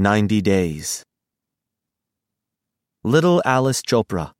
90 0.00 0.40
Days. 0.40 1.04
Little 3.04 3.42
Alice 3.44 3.82
Chopra. 3.82 4.32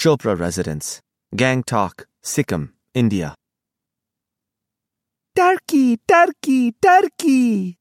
Chopra 0.00 0.38
Residence, 0.40 1.02
Gangtok, 1.36 2.06
Sikkim, 2.22 2.72
India. 2.94 3.34
Turkey, 5.36 5.98
turkey, 6.08 6.72
turkey. 6.80 7.76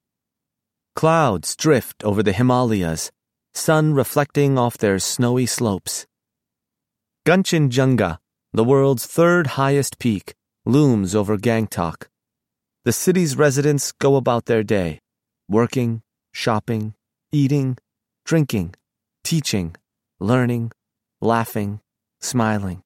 Clouds 0.94 1.56
drift 1.56 2.04
over 2.04 2.22
the 2.22 2.34
Himalayas, 2.34 3.12
sun 3.54 3.94
reflecting 3.94 4.58
off 4.58 4.78
their 4.78 5.00
snowy 5.00 5.46
slopes. 5.46 6.06
Kanchenjunga, 7.26 8.18
the 8.52 8.66
world's 8.66 9.06
third 9.06 9.56
highest 9.56 10.00
peak, 10.00 10.34
looms 10.66 11.16
over 11.16 11.38
Gangtok. 11.38 12.08
The 12.84 12.92
city's 12.92 13.38
residents 13.38 13.94
go 13.94 14.18
about 14.18 14.48
their 14.48 14.64
day, 14.64 15.00
working, 15.48 16.02
shopping, 16.34 16.94
eating, 17.32 17.78
drinking, 18.26 18.76
teaching, 19.24 19.76
learning, 20.20 20.72
laughing, 21.22 21.80
smiling. 22.20 22.84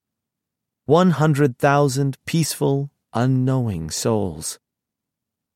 100,000 0.86 2.18
peaceful, 2.26 2.92
unknowing 3.14 3.90
souls. 3.90 4.60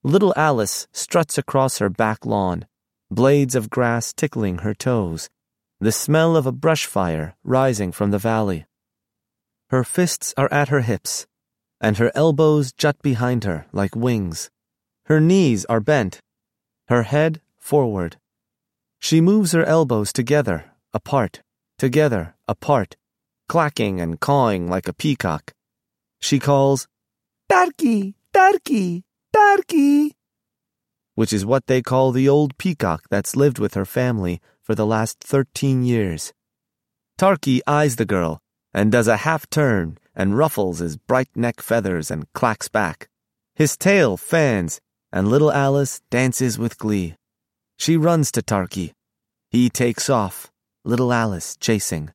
Little 0.03 0.33
Alice 0.35 0.87
struts 0.91 1.37
across 1.37 1.77
her 1.77 1.89
back 1.89 2.25
lawn, 2.25 2.65
blades 3.11 3.55
of 3.55 3.69
grass 3.69 4.13
tickling 4.13 4.59
her 4.59 4.73
toes, 4.73 5.29
the 5.79 5.91
smell 5.91 6.35
of 6.35 6.45
a 6.45 6.51
brush 6.51 6.85
fire 6.85 7.35
rising 7.43 7.91
from 7.91 8.11
the 8.11 8.17
valley. 8.17 8.65
Her 9.69 9.83
fists 9.83 10.33
are 10.37 10.51
at 10.51 10.69
her 10.69 10.81
hips, 10.81 11.27
and 11.79 11.97
her 11.97 12.11
elbows 12.15 12.71
jut 12.71 13.01
behind 13.01 13.43
her 13.43 13.67
like 13.71 13.95
wings. 13.95 14.49
Her 15.05 15.19
knees 15.19 15.65
are 15.65 15.79
bent, 15.79 16.19
her 16.87 17.03
head 17.03 17.41
forward. 17.61 18.17
She 18.99 19.21
moves 19.21 19.53
her 19.53 19.63
elbows 19.63 20.11
together, 20.11 20.71
apart, 20.93 21.41
together, 21.77 22.35
apart, 22.47 22.97
clacking 23.47 24.01
and 24.01 24.19
cawing 24.19 24.67
like 24.67 24.87
a 24.87 24.93
peacock. 24.93 25.53
She 26.19 26.39
calls, 26.39 26.87
Turkey, 27.49 28.15
turkey, 28.33 29.03
turkey. 29.33 30.13
which 31.15 31.33
is 31.33 31.45
what 31.45 31.67
they 31.67 31.81
call 31.81 32.11
the 32.11 32.27
old 32.27 32.57
peacock 32.57 33.03
that's 33.09 33.35
lived 33.35 33.59
with 33.59 33.73
her 33.75 33.85
family 33.85 34.41
for 34.61 34.75
the 34.75 34.85
last 34.85 35.19
13 35.21 35.83
years. 35.83 36.33
Tarky 37.17 37.61
eyes 37.67 37.97
the 37.97 38.05
girl 38.05 38.39
and 38.73 38.91
does 38.91 39.07
a 39.07 39.17
half 39.17 39.49
turn 39.49 39.97
and 40.15 40.37
ruffles 40.37 40.79
his 40.79 40.97
bright 40.97 41.29
neck 41.35 41.61
feathers 41.61 42.09
and 42.09 42.31
clacks 42.33 42.69
back. 42.69 43.09
His 43.55 43.77
tail 43.77 44.17
fans, 44.17 44.79
and 45.11 45.27
little 45.27 45.51
Alice 45.51 46.01
dances 46.09 46.57
with 46.57 46.77
glee. 46.77 47.15
She 47.81 47.97
runs 47.97 48.31
to 48.33 48.43
Tarky. 48.43 48.93
He 49.49 49.67
takes 49.67 50.07
off, 50.07 50.51
little 50.85 51.11
Alice 51.11 51.57
chasing. 51.57 52.11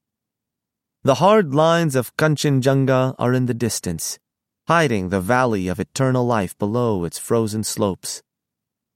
The 1.03 1.17
hard 1.17 1.57
lines 1.57 1.97
of 1.97 2.17
Kanchenjunga 2.17 3.17
are 3.19 3.33
in 3.33 3.47
the 3.47 3.53
distance, 3.53 4.21
hiding 4.69 5.09
the 5.09 5.21
valley 5.21 5.67
of 5.67 5.81
eternal 5.81 6.25
life 6.25 6.57
below 6.57 7.03
its 7.03 7.19
frozen 7.19 7.65
slopes. 7.65 8.23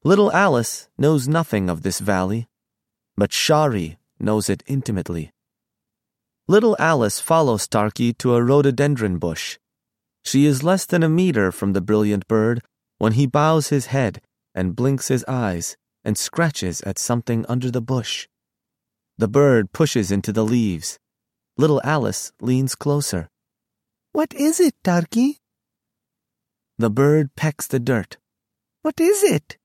Little 0.04 0.30
Alice 0.30 0.88
knows 0.96 1.26
nothing 1.26 1.68
of 1.68 1.82
this 1.82 1.98
valley, 1.98 2.46
but 3.16 3.32
Shari 3.32 3.98
knows 4.20 4.48
it 4.48 4.62
intimately. 4.68 5.32
Little 6.46 6.76
Alice 6.78 7.18
follows 7.18 7.66
Tarky 7.66 8.16
to 8.18 8.36
a 8.36 8.44
rhododendron 8.44 9.18
bush. 9.18 9.58
She 10.24 10.46
is 10.46 10.62
less 10.62 10.86
than 10.86 11.02
a 11.02 11.08
meter 11.08 11.50
from 11.50 11.72
the 11.72 11.80
brilliant 11.80 12.28
bird 12.28 12.62
when 12.98 13.14
he 13.14 13.26
bows 13.26 13.70
his 13.70 13.86
head 13.86 14.22
and 14.54 14.76
blinks 14.76 15.08
his 15.08 15.24
eyes 15.26 15.76
and 16.04 16.16
scratches 16.16 16.80
at 16.82 16.98
something 16.98 17.44
under 17.48 17.70
the 17.70 17.82
bush. 17.82 18.28
The 19.18 19.28
bird 19.28 19.72
pushes 19.72 20.10
into 20.10 20.32
the 20.32 20.44
leaves. 20.44 20.98
Little 21.56 21.80
Alice 21.84 22.32
leans 22.40 22.74
closer. 22.74 23.28
What 24.12 24.32
is 24.32 24.60
it, 24.60 24.74
turkey? 24.82 25.38
The 26.78 26.90
bird 26.90 27.34
pecks 27.36 27.66
the 27.66 27.78
dirt. 27.78 28.16
What 28.82 28.98
is 28.98 29.22
it? 29.22 29.58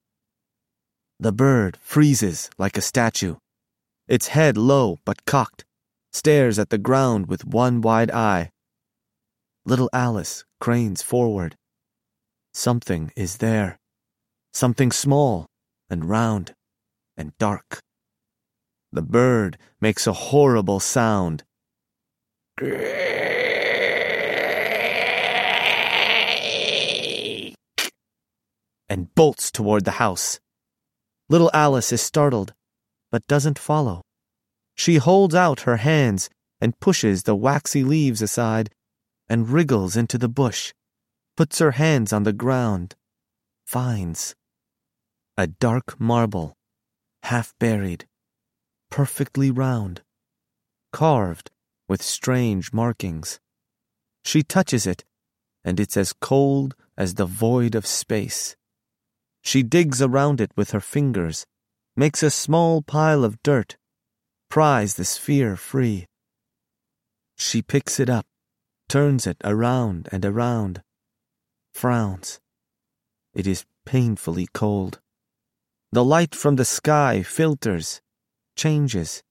The 1.20 1.32
bird 1.32 1.78
freezes 1.82 2.50
like 2.58 2.78
a 2.78 2.82
statue. 2.82 3.38
Its 4.08 4.28
head 4.28 4.58
low 4.58 5.00
but 5.06 5.24
cocked, 5.26 5.64
stares 6.12 6.60
at 6.60 6.70
the 6.70 6.78
ground 6.78 7.28
with 7.28 7.46
one 7.46 7.80
wide 7.80 8.12
eye. 8.12 8.52
Little 9.66 9.90
Alice 9.94 10.44
cranes 10.60 11.02
forward. 11.02 11.56
Something 12.54 13.12
is 13.16 13.38
there. 13.38 13.80
Something 14.54 14.92
small 14.92 15.48
and 15.90 16.06
round 16.06 16.54
and 17.18 17.38
dark. 17.38 17.82
The 18.92 19.02
bird 19.02 19.58
makes 19.82 20.08
a 20.08 20.14
horrible 20.14 20.80
sound. 20.80 21.44
And 28.88 29.14
bolts 29.16 29.52
toward 29.52 29.84
the 29.86 30.00
house. 30.00 30.40
Little 31.28 31.52
Alice 31.54 31.92
is 31.92 32.02
startled, 32.02 32.54
but 33.12 33.28
doesn't 33.28 33.60
follow. 33.60 34.02
She 34.76 34.96
holds 34.96 35.36
out 35.36 35.62
her 35.62 35.78
hands 35.78 36.30
and 36.62 36.80
pushes 36.80 37.24
the 37.24 37.36
waxy 37.36 37.84
leaves 37.84 38.22
aside 38.22 38.70
and 39.28 39.50
wriggles 39.50 39.98
into 39.98 40.18
the 40.18 40.30
bush, 40.30 40.74
puts 41.36 41.60
her 41.60 41.72
hands 41.72 42.14
on 42.14 42.24
the 42.24 42.34
ground, 42.34 42.96
finds 43.66 44.36
a 45.38 45.48
dark 45.48 46.00
marble, 46.00 46.56
half 47.24 47.54
buried, 47.60 48.08
perfectly 48.90 49.52
round, 49.52 50.02
carved 50.94 51.52
with 51.90 52.02
strange 52.02 52.72
markings. 52.72 53.42
She 54.24 54.44
touches 54.44 54.88
it, 54.88 55.04
and 55.64 55.78
it's 55.78 55.98
as 55.98 56.14
cold 56.14 56.76
as 56.98 57.16
the 57.16 57.26
void 57.26 57.76
of 57.76 57.86
space. 57.86 58.56
She 59.42 59.62
digs 59.62 60.02
around 60.02 60.40
it 60.40 60.52
with 60.56 60.72
her 60.72 60.80
fingers, 60.80 61.46
makes 61.98 62.24
a 62.24 62.32
small 62.32 62.82
pile 62.82 63.26
of 63.26 63.44
dirt, 63.44 63.76
pries 64.50 64.96
the 64.96 65.04
sphere 65.04 65.58
free. 65.58 66.08
She 67.36 67.62
picks 67.62 68.00
it 68.00 68.10
up, 68.10 68.26
turns 68.88 69.28
it 69.28 69.38
around 69.44 70.08
and 70.14 70.24
around, 70.24 70.82
frowns. 71.74 72.40
It 73.34 73.46
is 73.46 73.66
painfully 73.86 74.48
cold. 74.54 75.02
The 75.92 76.04
light 76.04 76.36
from 76.36 76.56
the 76.56 76.66
sky 76.66 77.24
filters, 77.24 78.02
changes, 78.56 79.24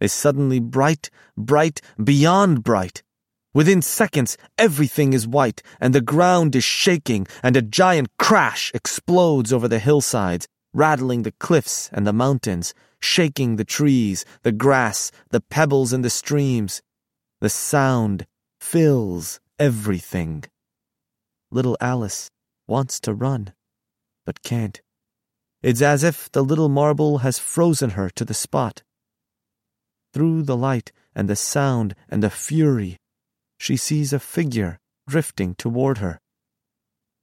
is 0.00 0.12
suddenly 0.12 0.60
bright, 0.60 1.10
bright, 1.36 1.80
beyond 2.02 2.62
bright. 2.62 3.02
Within 3.54 3.82
seconds, 3.82 4.36
everything 4.56 5.12
is 5.12 5.26
white, 5.26 5.62
and 5.80 5.94
the 5.94 6.00
ground 6.00 6.56
is 6.56 6.64
shaking, 6.64 7.26
and 7.42 7.56
a 7.56 7.62
giant 7.62 8.08
crash 8.18 8.72
explodes 8.74 9.52
over 9.52 9.68
the 9.68 9.78
hillsides, 9.78 10.48
rattling 10.72 11.22
the 11.22 11.32
cliffs 11.32 11.90
and 11.92 12.06
the 12.06 12.12
mountains, 12.12 12.72
shaking 13.00 13.56
the 13.56 13.64
trees, 13.64 14.24
the 14.42 14.52
grass, 14.52 15.10
the 15.30 15.40
pebbles 15.40 15.92
and 15.92 16.04
the 16.04 16.10
streams. 16.10 16.82
The 17.40 17.50
sound 17.50 18.26
fills 18.60 19.40
everything. 19.58 20.44
Little 21.50 21.76
Alice 21.80 22.30
wants 22.66 23.00
to 23.00 23.12
run, 23.12 23.52
but 24.24 24.42
can't. 24.42 24.80
It's 25.62 25.80
as 25.80 26.02
if 26.02 26.30
the 26.32 26.42
little 26.42 26.68
marble 26.68 27.18
has 27.18 27.38
frozen 27.38 27.90
her 27.90 28.10
to 28.10 28.24
the 28.24 28.34
spot. 28.34 28.82
Through 30.12 30.42
the 30.42 30.56
light 30.56 30.90
and 31.14 31.28
the 31.28 31.36
sound 31.36 31.94
and 32.08 32.22
the 32.22 32.30
fury, 32.30 32.98
she 33.58 33.76
sees 33.76 34.12
a 34.12 34.18
figure 34.18 34.78
drifting 35.08 35.54
toward 35.54 35.98
her. 35.98 36.20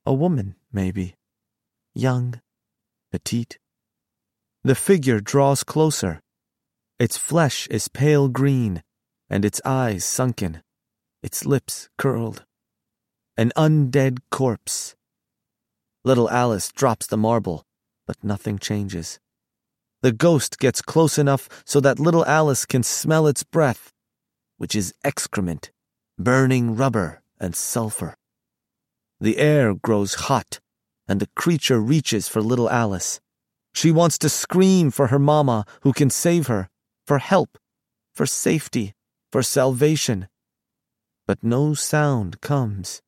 A 0.06 0.14
woman, 0.14 0.56
maybe. 0.72 1.16
Young, 1.94 2.42
petite. 3.12 3.60
The 4.64 4.76
figure 4.76 5.20
draws 5.20 5.64
closer. 5.64 6.22
Its 6.98 7.18
flesh 7.18 7.68
is 7.68 7.88
pale 7.88 8.30
green, 8.30 8.84
and 9.30 9.44
its 9.44 9.62
eyes 9.66 10.06
sunken, 10.06 10.64
its 11.22 11.46
lips 11.46 11.90
curled. 11.98 12.46
An 13.38 13.52
undead 13.56 14.20
corpse. 14.32 14.96
Little 16.04 16.30
Alice 16.30 16.72
drops 16.72 17.08
the 17.08 17.18
marble, 17.18 17.64
but 18.10 18.24
nothing 18.24 18.58
changes. 18.58 19.20
The 20.02 20.12
ghost 20.12 20.58
gets 20.58 20.82
close 20.82 21.20
enough 21.20 21.48
so 21.64 21.80
that 21.82 22.00
little 22.00 22.26
Alice 22.26 22.66
can 22.66 22.82
smell 22.82 23.28
its 23.28 23.44
breath, 23.44 23.94
which 24.58 24.74
is 24.74 24.96
excrement 25.04 25.70
burning 26.18 26.76
rubber 26.76 27.22
and 27.40 27.56
sulfur. 27.56 28.16
The 29.22 29.38
air 29.38 29.76
grows 29.76 30.26
hot, 30.26 30.60
and 31.08 31.20
the 31.20 31.30
creature 31.36 31.80
reaches 31.80 32.28
for 32.28 32.42
little 32.42 32.68
Alice. 32.68 33.22
She 33.76 33.92
wants 33.92 34.18
to 34.18 34.28
scream 34.28 34.90
for 34.90 35.08
her 35.14 35.20
mama 35.20 35.68
who 35.82 35.94
can 35.94 36.10
save 36.10 36.48
her, 36.48 36.68
for 37.06 37.20
help, 37.20 37.60
for 38.16 38.26
safety, 38.26 38.96
for 39.32 39.44
salvation. 39.44 40.30
But 41.28 41.44
no 41.44 41.76
sound 41.76 42.42
comes. 42.42 43.04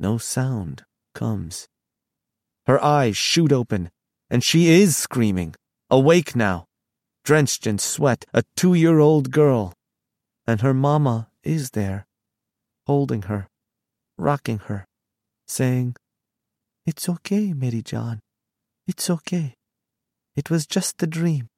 No 0.00 0.18
sound 0.18 0.82
comes. 1.14 1.68
Her 2.66 2.82
eyes 2.84 3.16
shoot 3.16 3.52
open, 3.52 3.90
and 4.30 4.44
she 4.44 4.68
is 4.68 4.96
screaming, 4.96 5.54
awake 5.90 6.36
now, 6.36 6.66
drenched 7.24 7.66
in 7.66 7.78
sweat, 7.78 8.24
a 8.32 8.44
two 8.56 8.74
year 8.74 9.00
old 9.00 9.30
girl. 9.30 9.74
And 10.46 10.60
her 10.60 10.72
mamma 10.72 11.28
is 11.42 11.70
there, 11.70 12.06
holding 12.86 13.22
her, 13.22 13.48
rocking 14.16 14.58
her, 14.66 14.86
saying, 15.46 15.96
It's 16.86 17.08
okay, 17.08 17.52
meri 17.52 17.82
jaan. 17.82 18.20
It's 18.86 19.10
okay. 19.10 19.54
It 20.36 20.50
was 20.50 20.66
just 20.66 21.02
a 21.02 21.06
dream. 21.06 21.48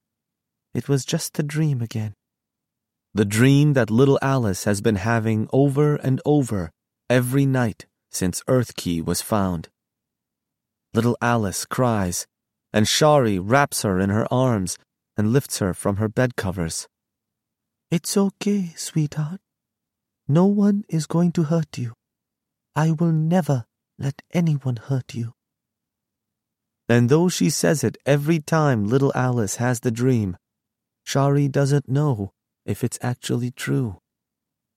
It 0.75 0.89
was 0.89 1.05
just 1.05 1.39
a 1.39 1.43
dream 1.43 1.83
again. 1.83 2.15
The 3.15 3.27
dream 3.27 3.75
that 3.75 3.91
little 3.91 4.19
Alice 4.23 4.65
has 4.65 4.81
been 4.81 4.97
having 4.97 5.49
over 5.53 5.97
and 5.97 6.21
over 6.25 6.71
every 7.11 7.45
night 7.45 7.85
since 8.11 8.43
Earth 8.49 8.75
Key 8.75 9.03
was 9.03 9.21
found. 9.21 9.69
Little 10.95 11.17
Alice 11.21 11.65
cries, 11.67 12.27
and 12.73 12.89
Shari 12.89 13.39
wraps 13.39 13.83
her 13.83 13.99
in 14.01 14.11
her 14.11 14.27
arms 14.33 14.79
and 15.17 15.33
lifts 15.33 15.59
her 15.59 15.75
from 15.75 15.97
her 15.97 16.09
bed 16.09 16.37
covers. 16.37 16.89
It's 17.91 18.17
okay, 18.17 18.73
sweetheart. 18.77 19.41
No 20.27 20.47
one 20.47 20.85
is 20.89 21.07
going 21.07 21.33
to 21.33 21.45
hurt 21.45 21.77
you. 21.77 21.93
I 22.75 22.93
will 22.93 23.13
never 23.13 23.67
let 23.99 24.23
anyone 24.33 24.77
hurt 24.77 25.15
you. 25.15 25.35
And 26.89 27.09
though 27.09 27.29
she 27.29 27.51
says 27.51 27.85
it 27.85 27.99
every 28.07 28.41
time 28.41 28.87
little 28.87 29.13
Alice 29.15 29.57
has 29.57 29.81
the 29.81 29.91
dream, 29.91 30.37
Shari 31.05 31.49
doesn't 31.49 31.89
know 31.89 32.33
if 32.65 32.83
it's 32.83 32.99
actually 33.03 33.51
true. 33.51 33.99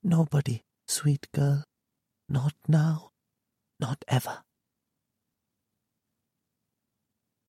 Nobody, 0.02 0.62
sweet 0.86 1.26
girl. 1.32 1.64
Not 2.28 2.54
now. 2.68 3.10
Not 3.80 4.04
ever. 4.08 4.45